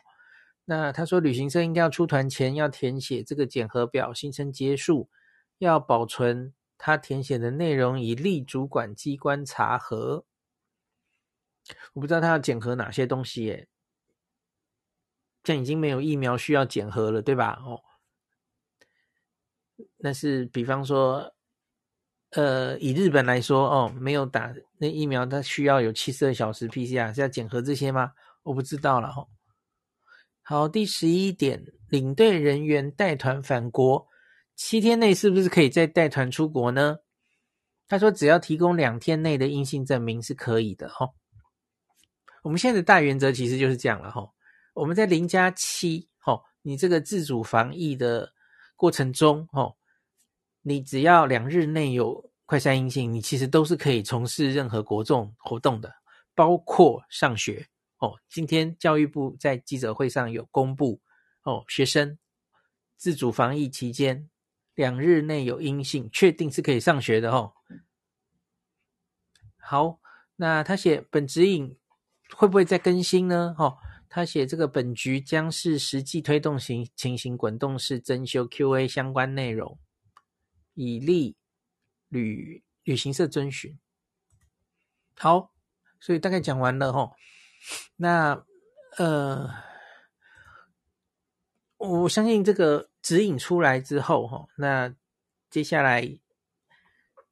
[0.65, 5.09] 那他说，旅行社应该要出团前要填写这个检核表，行程结束
[5.59, 10.25] 要保存他填写的内容，以利主管机关查核。
[11.93, 13.67] 我不知道他要检核哪些东西耶，
[15.43, 17.61] 现在已经没有疫苗需要检核了，对吧？
[17.63, 17.79] 哦。
[19.97, 21.32] 那是比方说，
[22.33, 28.11] 呃，以日本来说，哦，没有打那疫苗，它需要有七十二小时 PCR，是要检核这些吗？
[28.43, 29.25] 我不知道了哈。
[30.41, 34.07] 好，第十一点，领队人员带团返国
[34.55, 36.97] 七天内是不是可以再带团出国呢？
[37.87, 41.09] 他说，只要提供两天内的阴性证明是可以的哈。
[42.43, 44.27] 我们现在的大原则其实就是这样了哈。
[44.73, 48.33] 我们在零加七，哈，你这个自主防疫的。
[48.75, 49.73] 过程中，哦，
[50.63, 55.93] 你只要两日内有快筛阴性，你其实都是可以从事任何国众活动的，
[56.33, 57.67] 包括上学。
[57.99, 60.99] 哦，今天教育部在记者会上有公布，
[61.43, 62.17] 哦，学生
[62.97, 64.29] 自主防疫期间
[64.73, 67.53] 两日内有阴性，确定是可以上学的哦。
[69.57, 69.99] 好，
[70.37, 71.77] 那他写本指引
[72.35, 73.55] 会不会再更新呢？
[73.59, 73.77] 哦。
[74.15, 79.79] 他写这个本局将是实际推动型情形滚动式增修 Q&A 相关内容，
[80.73, 81.35] 以利
[82.09, 83.77] 旅旅行社遵循。
[85.15, 85.51] 好，
[85.99, 87.13] 所以大概讲完了齁。
[87.95, 88.45] 那
[88.97, 89.49] 呃，
[91.77, 94.93] 我相信这个指引出来之后齁，那
[95.49, 96.19] 接下来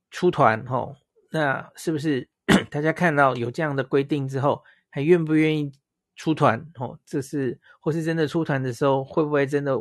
[0.09, 0.97] 出团齁，
[1.31, 2.29] 那是不是
[2.69, 5.71] 大家看到有这样的规定之后，还愿不愿意？
[6.13, 9.75] 出团哦，这是或是真的出团的时候，会不会真的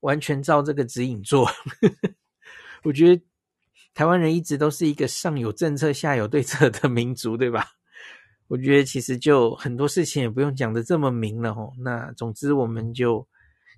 [0.00, 1.46] 完全照这个指引做？
[2.84, 3.22] 我觉得
[3.92, 7.66] 台湾人一直都是一个上有政策下有对策的民族，对吧？
[8.46, 11.72] 我觉得其实就很多事情也不用讲得这么明了哦。
[11.78, 13.26] 那总之我们就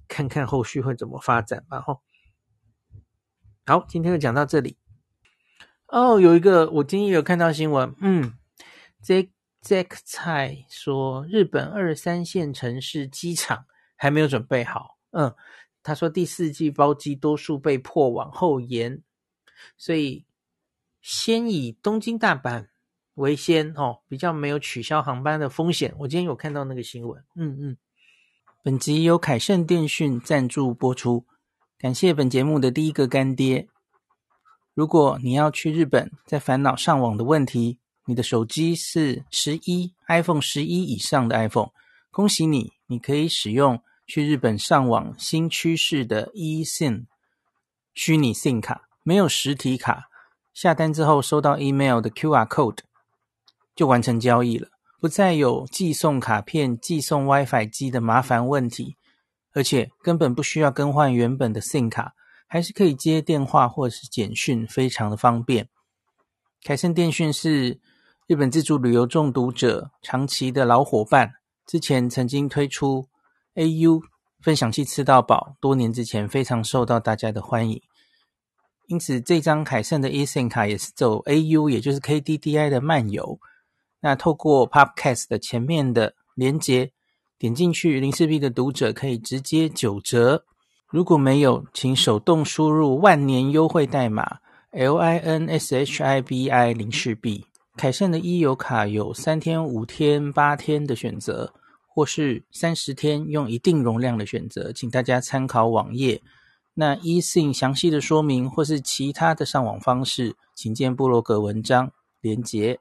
[0.07, 1.81] 看看后续会怎么发展吧。
[1.81, 2.03] 吼，
[3.65, 4.77] 好，今天就讲到这里。
[5.87, 8.35] 哦，有一个我今天有看到新闻，嗯，
[9.03, 9.31] 这。
[9.63, 14.97] Zack 蔡说，日本二三线城市机场还没有准备好。
[15.11, 15.35] 嗯，
[15.87, 19.01] 他说第四季包机多数被迫往后延，
[19.79, 20.27] 所以
[21.01, 22.67] 先以东京、大阪
[23.15, 25.95] 为先哦，比较没有取消航班的风险。
[26.01, 27.23] 我今天有看到那个新闻。
[27.37, 27.77] 嗯嗯，
[28.65, 31.25] 本集由凯盛电讯赞助播出，
[31.79, 33.69] 感谢本节目的第一个干爹。
[34.75, 37.79] 如果你要去日本，在烦恼上网的问题。
[38.09, 41.71] 你的手机是十一 iPhone 十一以上的 iPhone，
[42.13, 47.07] 恭喜你，你可以使用去日本上网新趋势的 eSIM
[47.93, 50.09] 虚拟 SIM 卡，没有实体卡，
[50.55, 52.79] 下单之后收到 email 的 QR code
[53.75, 54.69] 就完成交易了，
[55.01, 58.97] 不再有寄送卡片、寄送 WiFi 机的麻烦问题，
[59.53, 62.15] 而且根本不需要更换原本的 SIM 卡，
[62.47, 65.69] 还是可以接电话或者是简讯，非常的方便。
[66.63, 67.81] 凯盛电讯是
[68.27, 71.35] 日本自助旅游中毒者长期的老伙伴，
[71.67, 73.09] 之前曾经推出
[73.57, 74.01] AU
[74.41, 77.83] 分享器吃到饱，多年之前非常受到大家的欢迎。
[78.87, 83.41] 因此，这张凯盛的 eSIM 卡也是走 AU，也就是 KDDI 的漫游。
[84.01, 86.93] 那透过 Podcast 的前面的连接，
[87.37, 90.45] 点进去，林氏璧的读者可以直接九折。
[90.89, 94.39] 如果没有，请手动输入万年优惠代码。
[94.71, 97.47] L I N S H I B I 林氏璧，
[97.77, 101.55] 凯盛的 e 游卡有三天、五天、八天的选择，
[101.97, 106.21] 或是三十天用一定容量的选择，请大家参考网页。
[106.75, 111.91] 那 eSIM 详细的说明或是其他的上网方式，请见部落格文章
[112.21, 112.81] 连结。